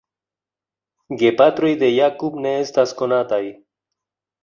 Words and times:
Gepatroj 1.23 1.71
de 1.83 1.91
Jakub 1.99 2.43
ne 2.47 2.57
estas 2.65 2.99
konataj. 3.05 3.43